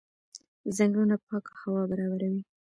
ځنګلونه 0.75 1.15
پاکه 1.27 1.53
هوا 1.61 1.83
برابروي. 1.91 2.41